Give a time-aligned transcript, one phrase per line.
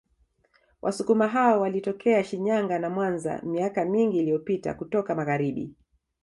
[0.81, 5.75] Wasukuma hao walitokea Shinyanga na Mwanza miaka mingi iliyopita kutoka Magharibi